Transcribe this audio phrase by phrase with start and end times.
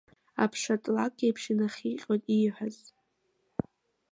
[0.43, 2.77] Аԥшатлакә еиԥш инаихҟьоит ииҳәаз.